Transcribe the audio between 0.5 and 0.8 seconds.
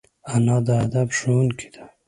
د